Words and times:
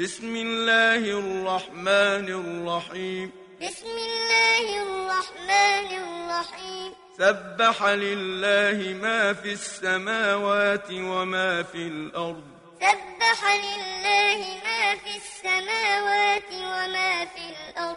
بسم 0.00 0.36
الله 0.36 0.96
الرحمن 0.96 2.28
الرحيم. 2.40 3.32
بسم 3.62 3.86
الله 3.86 4.82
الرحمن 4.82 5.88
الرحيم. 6.02 6.92
سبح 7.18 7.84
لله 7.84 8.94
ما 9.02 9.32
في 9.32 9.52
السماوات 9.52 10.88
وما 10.90 11.62
في 11.62 11.78
الأرض. 11.78 12.44
سبح 12.80 13.40
لله 13.54 14.40
ما 14.64 14.96
في 15.04 15.16
السماوات 15.16 16.50
وما 16.52 17.24
في 17.24 17.44
الأرض. 17.52 17.96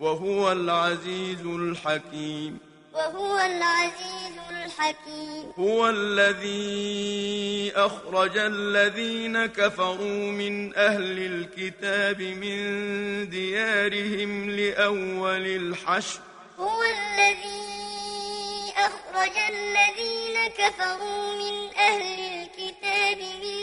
وهو 0.00 0.52
العزيز 0.52 1.46
الحكيم. 1.46 2.71
وهو 2.94 3.38
العزيز 3.38 4.36
الحكيم. 4.50 5.52
هو 5.58 5.88
الذي 5.88 7.72
أخرج 7.76 8.38
الذين 8.38 9.46
كفروا 9.46 10.30
من 10.32 10.76
أهل 10.76 11.18
الكتاب 11.18 12.22
من 12.22 12.58
ديارهم 13.28 14.50
لأول 14.50 15.46
الحشر. 15.46 16.20
هو 16.58 16.82
الذي 16.82 17.62
أخرج 18.76 19.36
الذين 19.50 20.48
كفروا 20.58 21.34
من 21.34 21.76
أهل 21.76 22.18
الكتاب 22.20 23.18
من 23.18 23.58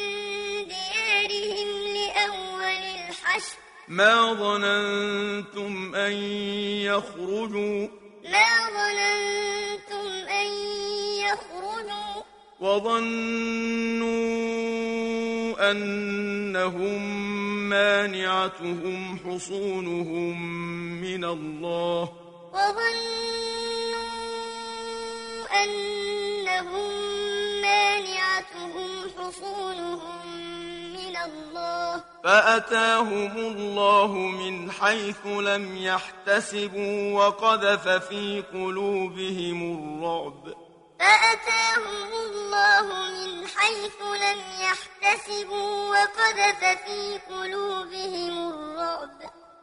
ديارهم 0.67 1.69
لأول 1.97 2.83
الحشر. 2.99 3.57
ما 3.87 4.33
ظننتم 4.33 5.95
أن 5.95 6.13
يخرجوا 6.89 7.87
ما 8.31 8.49
ظننتم 8.75 10.07
أن 10.29 10.47
يخرجوا 11.25 12.23
وظنوا 12.59 14.09
أنهم 15.71 17.01
مانعتهم 17.69 19.19
حصونهم 19.25 20.35
من 21.01 21.23
الله. 21.23 22.09
وظنوا 22.53 22.99
أنهم 25.63 26.91
مانعتهم 27.61 28.91
حصونهم 29.17 30.25
من 30.93 31.15
الله. 31.27 31.78
فأتاهم 32.23 33.37
الله 33.37 34.13
من 34.13 34.71
حيث 34.71 35.25
لم 35.25 35.77
يحتسبوا 35.77 37.13
وقذف 37.13 37.87
في 37.87 38.43
قلوبهم 38.53 39.59
الرعب. 39.73 40.53
فأتاهم 40.99 42.11
الله 42.25 42.85
من 43.09 43.47
حيث 43.47 44.01
لم 44.01 44.39
يحتسبوا 44.61 45.89
وقذف 45.89 46.59
في 46.85 47.19
قلوبهم 47.33 48.49
الرعب. 48.53 49.09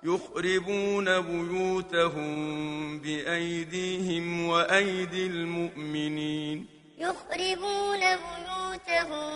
يخربون 0.04 1.20
بيوتهم 1.20 2.98
بأيديهم 2.98 4.48
وأيدي 4.48 5.26
المؤمنين. 5.26 6.75
يخربون 6.98 8.00
بيوتهم 8.00 9.30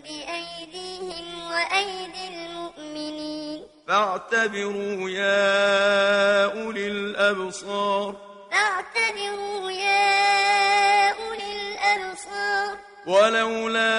بأيديهم 0.00 1.50
وأيدي 1.50 2.28
المؤمنين. 2.28 3.62
فاعتبروا 3.88 5.10
يا 5.10 6.44
أولي 6.44 6.86
الأبصار. 6.86 8.16
فاعتبروا 8.50 9.70
يا 9.70 11.10
أولي 11.10 11.52
الأبصار. 11.52 12.76
ولولا 13.06 13.92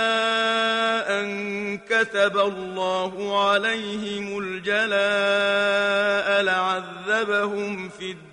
أن 1.19 1.77
كتب 1.77 2.37
الله 2.37 3.49
عليهم 3.49 4.39
الجلاء 4.39 6.41
لعذبهم 6.41 7.89
في 7.89 8.11
الدنيا 8.11 8.32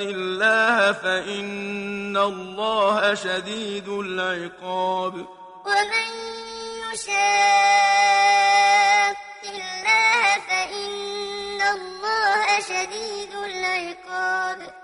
الله 0.00 0.92
فإن 0.92 2.16
الله 2.16 3.14
شديد 3.14 3.88
العقاب. 3.88 5.14
ومن 5.66 6.10
يشاق 6.92 7.94
الله 9.44 10.22
فإن 10.48 11.60
الله 11.62 12.46
شديد 12.60 13.34
العقاب. 13.34 14.83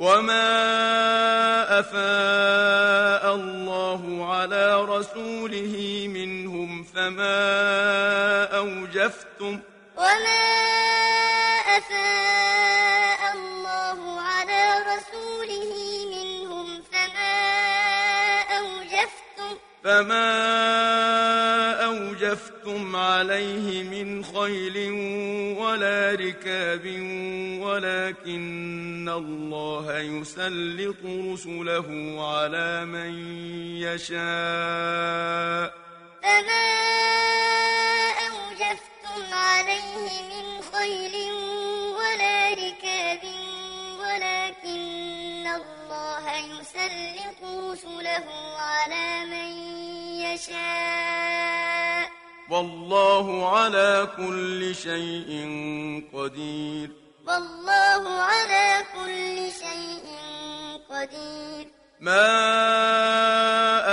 وما 0.00 0.48
أفاء 1.80 2.09
أوجفتم 22.50 22.96
عليه 22.96 23.82
من 23.82 24.24
خيل 24.24 24.92
ولا 25.58 26.12
ركاب 26.12 26.84
ولكن 27.62 29.08
الله 29.08 29.98
يسلط 29.98 30.96
رسله 31.04 31.88
على 32.34 32.84
من 32.84 33.12
يشاء. 33.78 35.74
فما 36.22 36.68
أوجفتم 38.26 39.34
عليه 39.34 40.06
من 40.32 40.46
خيل 40.72 41.14
ولا 41.98 42.50
ركاب 42.52 43.22
ولكن 44.00 45.46
الله 45.46 46.24
يسلط 46.36 47.40
رسله 47.44 48.26
على 48.58 49.24
من 49.32 49.50
يشاء. 50.24 51.59
والله 52.50 53.56
على 53.56 54.08
كل 54.16 54.74
شيء 54.74 55.30
قدير. 56.14 56.90
والله 57.26 58.10
على 58.10 58.84
كل 58.94 59.36
شيء 59.52 60.06
قدير. 60.90 61.66
ما 62.00 62.26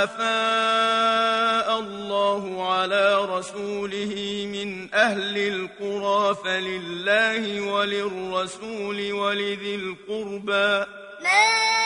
أفاء 0.03 1.79
الله 1.79 2.73
على 2.73 3.25
رسوله 3.25 4.45
من 4.51 4.93
أهل 4.93 5.37
القرى 5.37 6.35
فلله 6.35 7.61
وللرسول 7.61 9.11
ولذي 9.11 9.75
القربى. 9.75 10.85
ما 11.23 11.76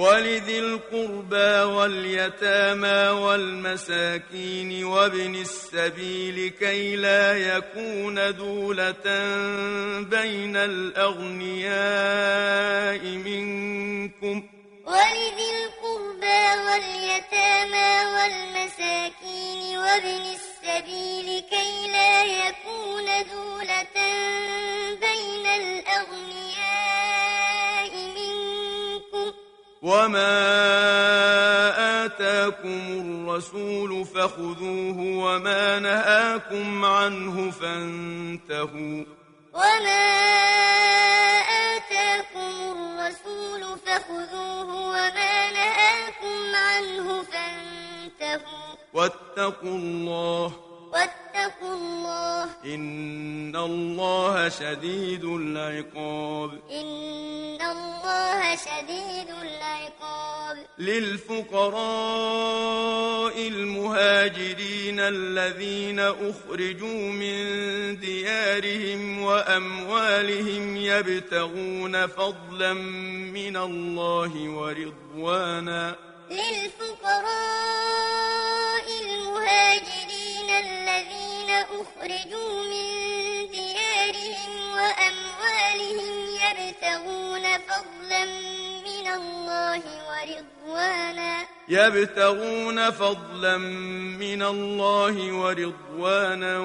ولذي 0.00 0.58
القربى 0.58 1.52
واليتامى 1.76 3.08
والمساكين 3.20 4.84
وابن 4.84 5.34
السبيل 5.34 6.50
كي 6.60 6.96
لا 6.96 7.32
يكون 7.36 8.36
دولة 8.36 9.06
بين 10.00 10.56
الأغنياء 10.56 11.80
منكم. 13.04 14.42
ولذي 14.86 15.48
القربى 15.58 16.42
واليتامى 16.66 17.92
والمساكين 18.14 19.78
وابن 19.78 20.24
السبيل 20.38 21.28
كي 21.50 21.72
لا 21.92 22.22
يكون 22.24 23.06
دولة 23.32 23.96
بين 25.04 25.46
الأغنياء 25.46 26.39
وما 29.82 30.30
آتاكم 32.04 32.80
الرسول 33.00 34.04
فخذوه 34.04 34.98
وما 34.98 35.78
نهاكم 35.78 36.84
عنه 36.84 37.50
فانتهوا. 37.50 39.04
وما 39.54 40.04
آتاكم 41.76 42.52
الرسول 42.76 43.78
فخذوه 43.86 44.68
وما 44.88 45.50
نهاكم 45.52 46.54
عنه 46.54 47.22
فانتهوا. 47.22 48.76
واتقوا 48.94 49.76
الله 49.78 50.52
واتقوا 50.92 51.19
الله. 51.36 52.44
إن 52.64 53.56
الله 53.56 54.48
شديد 54.48 55.24
العقاب. 55.24 56.50
إن 56.70 57.58
الله 57.60 58.56
شديد 58.56 59.28
العقاب. 59.42 60.66
للفقراء 60.78 61.48
المهاجرين 63.48 65.00
الذين 65.00 66.00
أخرجوا 66.00 67.12
من 67.12 67.36
ديارهم 68.00 69.22
وأموالهم 69.22 70.76
يبتغون 70.76 72.06
فضلا 72.06 72.72
من 72.72 73.56
الله 73.56 74.48
ورضوانا. 74.48 75.96
للفقراء 76.30 77.90
أخرجوا 81.70 82.62
من 82.72 82.86
ديارهم 83.50 84.52
وأموالهم 84.76 86.14
يبتغون 86.44 87.44
فضلا 87.58 88.24
من 88.88 89.06
الله 89.06 89.82
ورضوانا. 90.08 91.32
يبتغون 91.68 92.90
فضلا 92.90 93.56
من 94.22 94.42
الله 94.42 95.32
ورضوانا 95.32 96.58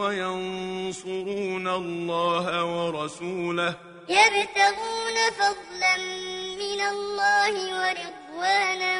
وينصرون 0.00 1.68
الله 1.68 2.64
ورسوله. 2.64 3.74
يبتغون 4.08 5.16
فضلا 5.40 5.96
من 6.62 6.80
الله 6.80 7.54
ورضوانا 7.80 8.94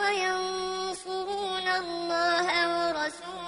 وينصرون 0.00 1.68
الله 1.68 2.46
ورسوله. 2.76 3.47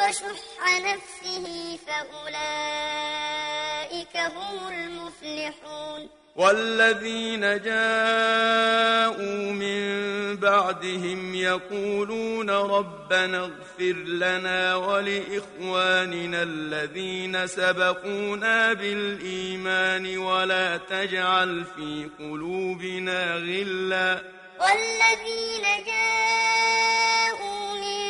يوق 0.00 0.10
شح 0.10 0.80
نفسه 0.80 1.78
فأولئك 1.86 2.16
هم 4.16 4.68
المفلحون. 4.68 6.08
والذين 6.36 7.40
جاءوا 7.40 9.52
من 9.52 10.36
بعدهم 10.36 11.34
يقولون 11.34 12.50
ربنا 12.50 13.38
اغفر 13.38 13.92
لنا 14.06 14.74
ولإخواننا 14.74 16.42
الذين 16.42 17.46
سبقونا 17.46 18.72
بالإيمان 18.72 20.18
ولا 20.18 20.76
تجعل 20.76 21.64
في 21.76 22.08
قلوبنا 22.18 23.34
غلا. 23.34 24.22
والذين 24.60 25.84
جاءوا 25.86 27.74
من 27.74 28.09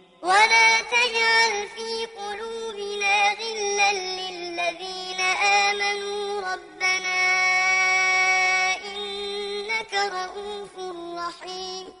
ولا 0.21 0.81
تجعل 0.81 1.67
في 1.75 2.05
قلوبنا 2.05 3.33
غلا 3.33 3.93
للذين 3.93 5.21
آمنوا. 5.21 6.41
ربنا 6.41 7.21
إنك 8.75 9.93
رؤوف 9.93 10.69
رحيم. 11.17 12.00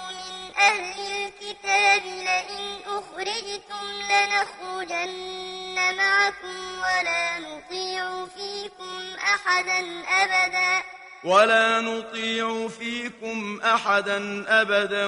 أهل 0.61 0.99
الكتاب 1.25 2.03
لئن 2.05 2.65
أخرجتم 2.85 3.85
لنخرجن 4.11 5.75
معكم 5.97 6.57
ولا 6.79 7.39
نطيع 7.39 8.25
فيكم 8.25 8.99
أحدا 9.17 9.79
أبدا. 10.07 10.83
ولا 11.23 11.81
نطيع 11.81 12.67
فيكم 12.67 13.61
أحدا 13.63 14.45
أبدا 14.61 15.07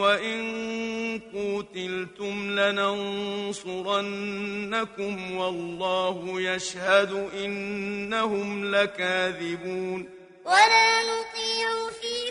وإن 0.00 0.40
قوتلتم 1.34 2.60
لننصرنكم 2.60 3.66
والله 5.36 6.40
يشهد 6.40 7.30
إنهم 7.34 8.74
لكاذبون. 8.74 10.08
ولا 10.44 11.02
نطيع 11.02 11.90
فيكم 12.00 12.27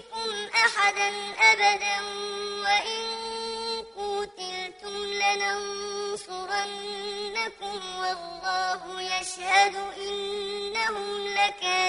أحدا 0.65 1.07
أبدا 1.51 1.97
وإن 2.63 3.03
قوتلتم 3.95 4.95
لننصرنكم 6.47 7.81
والله 7.99 8.81
يشهد 9.01 9.75
إنهم 9.97 11.27
لكاذبون 11.27 11.86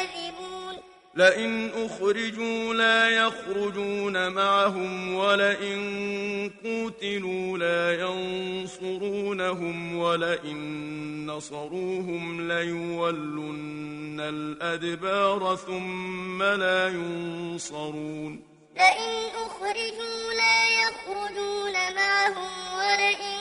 لئن 1.18 1.70
أخرجوا 1.74 2.74
لا 2.74 3.08
يخرجون 3.08 4.28
معهم 4.28 5.14
ولئن 5.14 6.50
قوتلوا 6.64 7.58
لا 7.58 8.00
ينصرونهم 8.00 9.98
ولئن 9.98 11.26
نصروهم 11.26 12.48
ليولن 12.48 14.20
الأدبار 14.20 15.56
ثم 15.56 16.42
لا 16.42 16.88
ينصرون. 16.88 18.42
لئن 18.76 19.12
أخرجوا 19.46 20.32
لا 20.42 20.68
يخرجون 20.82 21.72
معهم 21.94 22.52
ولئن 22.78 23.38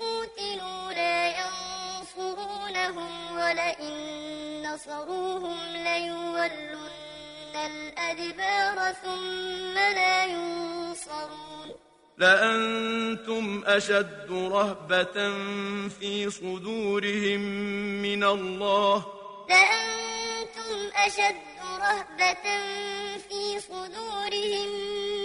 قوتلوا 0.00 0.92
لا 0.92 1.28
ينصرونهم 1.28 3.12
ولئن 3.36 4.43
نصروهم 4.74 5.58
ليولن 5.72 6.78
الأدبار 7.54 8.94
ثم 9.04 9.74
لا 9.74 10.24
ينصرون. 10.24 11.68
لأنتم 12.18 13.62
أشد 13.66 14.26
رهبة 14.30 15.16
في 15.88 16.30
صدورهم 16.30 17.40
من 18.02 18.24
الله. 18.24 19.06
لأنتم 19.48 20.90
أشد 21.06 21.42
رهبة 21.62 22.46
في 23.28 23.60
صدورهم 23.60 24.68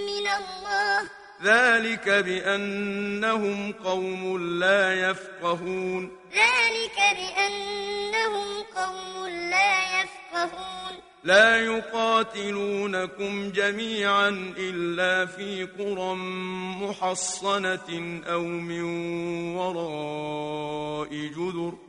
من 0.05 0.27
الله. 0.27 1.09
ذلك 1.43 2.09
بأنهم 2.09 3.71
قوم 3.71 4.37
لا 4.59 5.09
يفقهون. 5.09 6.11
ذلك 6.33 6.97
بأنهم 7.17 8.63
قوم 8.75 9.27
لا 9.27 10.01
يفقهون. 10.01 10.99
لا 11.23 11.59
يقاتلونكم 11.65 13.51
جميعا 13.51 14.53
إلا 14.57 15.25
في 15.25 15.67
قرى 15.79 16.15
محصنة 16.85 18.21
أو 18.27 18.43
من 18.43 18.83
وراء 19.55 21.13
جدر 21.13 21.73
لا 21.73 21.88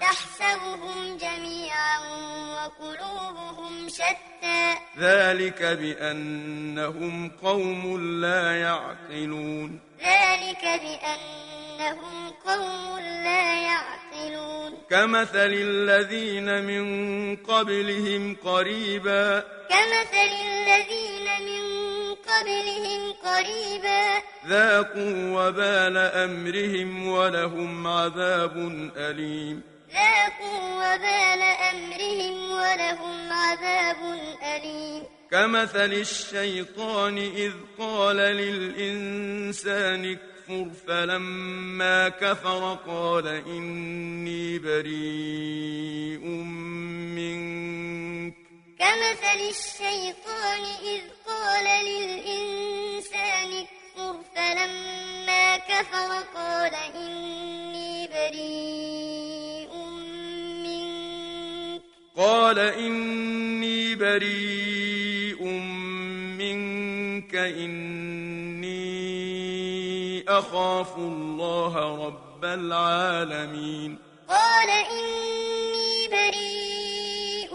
تحسبهم 0.00 1.16
جميعا 1.16 1.98
وقلوبهم 2.54 3.88
شتى. 3.88 4.74
ذلك 4.98 5.62
بأنهم 5.62 7.30
قوم 7.42 8.00
لا 8.20 8.56
يعقلون. 8.56 9.80
ذلك 10.00 10.64
بأنهم 10.64 12.30
قوم 12.46 12.98
لا 12.98 13.62
يعقلون. 13.62 14.72
كمثل 14.90 15.52
الذين 15.52 16.64
من 16.64 17.36
قبلهم 17.36 18.36
قريبا. 18.44 19.40
كمثل 19.68 20.30
الذين 20.46 21.26
من 21.42 21.62
قبلهم 22.14 23.12
قريبا. 23.12 24.22
ذاقوا 24.46 25.46
وبال 25.46 25.96
أمرهم 25.96 27.08
ولهم 27.08 27.86
عذاب 27.86 28.56
أليم. 28.96 29.75
ذاقوا 29.92 30.94
وبال 30.94 31.42
أمرهم 31.42 32.50
ولهم 32.50 33.32
عذاب 33.32 33.96
أليم. 34.42 35.02
كمثل 35.30 35.92
الشيطان 35.92 37.18
إذ 37.18 37.52
قال 37.78 38.16
للإنسان 38.16 40.04
اكفر 40.12 40.70
فلما 40.86 42.08
كفر 42.08 42.78
قال 42.86 43.26
إني 43.26 44.58
بريء 44.58 46.26
منك. 47.16 48.34
كمثل 48.78 49.40
الشيطان 49.50 50.64
إذ 50.82 51.00
قال 51.26 51.64
للإنسان 51.84 53.50
اكفر 53.52 53.76
فلما 54.36 55.56
كفر 55.56 56.10
قال 56.34 56.74
إني 56.74 58.06
بريء 58.06 59.35
قال 62.16 62.58
إني 62.58 63.94
بريء 63.94 65.42
منك 66.38 67.34
إني 67.34 68.74
أخاف 70.28 70.96
الله 70.96 72.06
رب 72.06 72.44
العالمين. 72.44 73.98
قال 74.28 74.70
إني 74.70 76.08
بريء 76.08 77.54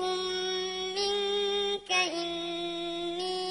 منك 0.98 1.92
إني 1.92 3.42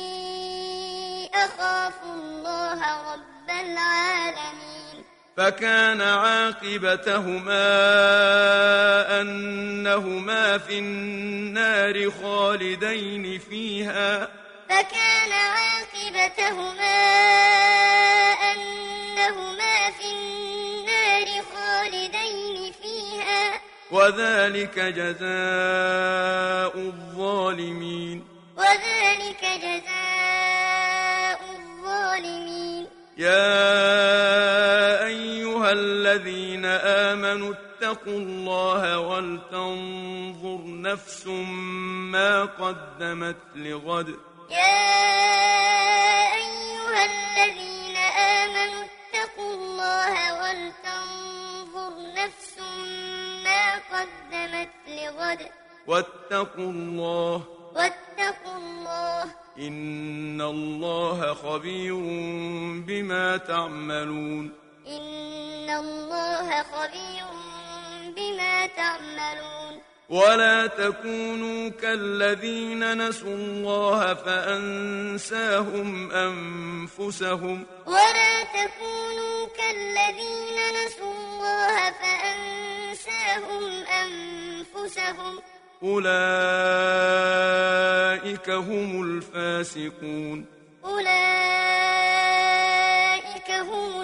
أخاف 1.34 1.98
الله 2.04 2.80
رب 3.12 3.48
العالمين. 3.50 4.69
فكان 5.36 6.00
عاقبتهما 6.00 7.60
أنهما 9.20 10.58
في 10.58 10.78
النار 10.78 12.10
خالدين 12.22 13.38
فيها. 13.38 14.28
فكان 14.68 15.32
عاقبتهما 15.32 17.00
أنهما 18.52 19.90
في 19.90 20.06
النار 20.12 21.26
خالدين 21.54 22.72
فيها. 22.82 23.60
وذلك 23.90 24.78
جزاء 24.78 25.18
الظالمين. 26.76 28.24
وذلك 28.56 29.44
جزاء 29.62 31.40
الظالمين. 31.58 32.86
يا 33.18 34.69
الذين 36.10 36.64
آمنوا 36.64 37.54
اتقوا 37.54 38.18
الله 38.18 38.98
ولتنظر 38.98 40.60
نفس 40.66 41.26
ما 41.26 42.44
قدمت 42.44 43.36
لغد. 43.54 44.08
يا 44.50 44.80
أيها 46.34 47.04
الذين 47.04 47.96
آمنوا 47.96 48.84
اتقوا 48.84 49.54
الله 49.54 50.14
ولتنظر 50.42 51.92
نفس 52.16 52.58
ما 53.44 53.74
قدمت 53.74 54.74
لغد. 54.88 55.40
واتقوا 55.86 56.70
الله. 56.70 57.42
واتقوا 57.74 58.56
الله. 58.56 59.22
إن 59.58 60.40
الله 60.40 61.34
خبير 61.34 61.94
بما 62.86 63.36
تعملون. 63.36 64.52
إن 64.86 65.49
الله 65.78 66.62
خبير 66.62 67.26
بما 68.16 68.66
تعملون 68.66 69.80
ولا 70.08 70.66
تكونوا 70.66 71.68
كالذين 71.68 73.08
نسوا 73.08 73.34
الله 73.34 74.14
فأنساهم 74.14 76.10
أنفسهم 76.12 77.66
ولا 77.86 78.42
تكونوا 78.42 79.46
كالذين 79.58 80.58
نسوا 80.86 81.12
الله 81.12 81.90
فأنساهم 81.90 83.64
أنفسهم 83.86 85.38
أولئك 85.82 86.10
هم 88.50 89.02
الفاسقون 89.02 90.46
أولئك 90.84 91.10
هم 93.50 93.99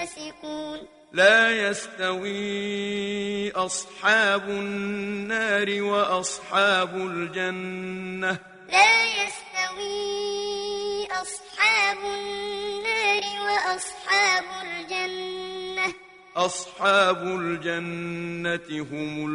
الفاسقون. 0.00 0.80
لا 1.12 1.68
يستوي 1.68 3.50
أصحاب 3.52 4.48
النار 4.48 5.82
وأصحاب 5.82 6.96
الجنة. 6.96 8.38
لا 8.72 9.02
يستوي 9.22 11.06
أصحاب 11.06 11.98
النار 11.98 13.22
وأصحاب 13.44 14.44
الجنة. 14.62 15.94
أصحاب 16.36 17.22
الجنة 17.22 18.86
هم 18.92 19.26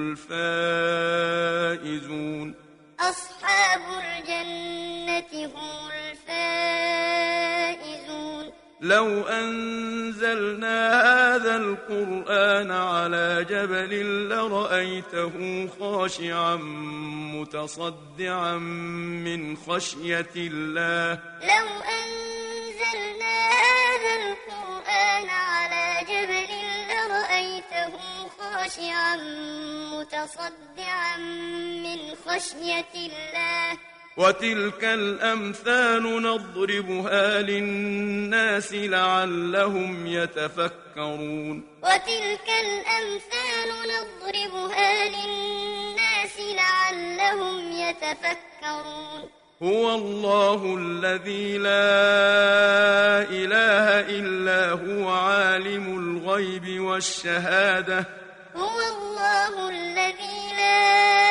الفائزون. 1.82 2.56
أصحاب 3.00 3.82
الجنة 4.00 5.46
هم 5.46 5.90
الفائزون. 5.92 6.86
لو 8.82 9.28
أنزلنا 10.06 10.78
هذا 11.02 11.56
القرآن 11.56 12.72
على 12.72 13.46
جبل 13.50 13.94
لرأيته 14.30 15.68
خاشعا 15.80 16.56
متصدعا 17.36 18.56
من 19.26 19.58
خشية 19.58 20.34
الله. 20.36 21.20
لو 21.42 21.68
أنزلنا 21.98 23.36
هذا 23.66 24.14
القرآن 24.22 25.30
على 25.30 25.88
جبل 26.12 26.52
لرأيته 26.90 27.92
خاشعا 28.38 29.16
متصدعا 29.94 31.18
من 31.86 32.00
خشية 32.26 32.94
الله. 32.96 33.95
وتلك 34.18 34.84
الأمثال 34.84 36.22
نضربها 36.22 37.42
للناس 37.42 38.74
لعلهم 38.74 40.08
يتفكرون. 40.08 41.64
وتلك 41.84 42.48
الأمثال 42.66 43.70
نضربها 43.94 45.06
للناس 45.06 46.36
لعلهم 46.40 47.72
يتفكرون. 47.72 49.30
هو 49.64 49.96
الله 49.96 50.76
الذي 50.80 51.58
لا 51.58 51.92
إله 53.30 54.00
إلا 54.20 54.72
هو 54.72 55.10
عالم 55.10 55.86
الغيب 56.00 56.80
والشهادة. 56.80 58.06
هو 58.56 58.80
الله 58.80 59.70
الذي 59.70 60.40
لا 60.58 60.86
إله 61.02 61.25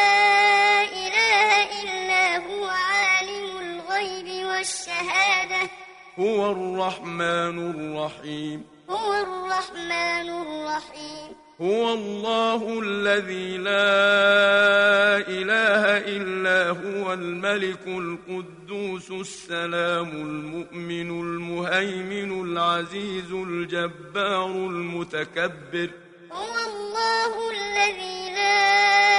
الغيب 4.64 4.75
والشهادة 4.88 5.71
هو 6.18 6.52
الرحمن 6.52 7.71
الرحيم. 7.71 8.64
هو 8.90 9.12
الرحمن 9.12 10.28
الرحيم. 10.28 11.33
هو 11.61 11.92
الله 11.92 12.80
الذي 12.83 13.59
لا 13.59 15.23
إله 15.28 15.83
إلا 16.16 16.71
هو 16.71 17.12
الملك 17.12 17.87
القدوس 17.87 19.11
السلام 19.11 20.09
المؤمن 20.09 21.11
المهيمن 21.11 22.30
العزيز 22.44 23.33
الجبار 23.33 24.47
المتكبر. 24.47 25.90
هو 26.33 26.54
الله 26.66 27.50
الذي 27.50 28.30
لا 28.35 29.13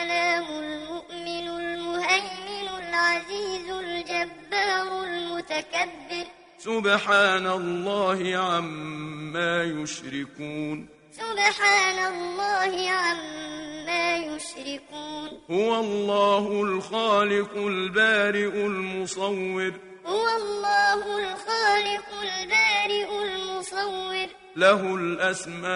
السلام 0.00 0.48
المؤمن 0.48 1.48
المهيمن 1.48 2.68
العزيز 2.78 3.70
الجبار 3.70 5.04
المتكبر. 5.04 6.26
سبحان 6.58 7.46
الله 7.46 8.36
عما 8.36 9.62
يشركون. 9.62 10.88
سبحان 11.12 11.98
الله 12.12 12.90
عما 12.90 14.16
يشركون. 14.16 15.28
هو 15.50 15.80
الله 15.80 16.62
الخالق 16.62 17.56
البارئ 17.56 18.66
المصور. 18.66 19.72
هو 20.06 20.26
الله 20.36 21.18
الخالق 21.18 22.08
البارئ 22.22 23.10
المصور. 23.22 24.26
له 24.56 24.94
الأسماء 24.94 25.66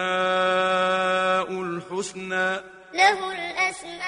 الحسنى. 1.61 2.74
له 2.95 3.31
الأسماء 3.31 3.99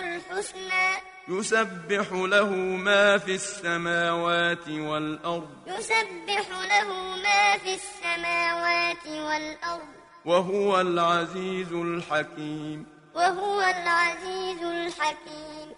الحسنى. 0.00 1.02
يسبح 1.28 2.12
له 2.12 2.50
ما 2.56 3.18
في 3.18 3.34
السماوات 3.34 4.68
والأرض. 4.68 5.50
يسبح 5.66 6.48
له 6.50 6.88
ما 7.16 7.58
في 7.58 7.74
السماوات 7.74 9.06
والأرض. 9.06 9.88
وهو 10.24 10.80
العزيز 10.80 11.72
الحكيم. 11.72 12.86
وهو 13.14 13.60
العزيز 13.60 14.62
الحكيم. 14.62 15.74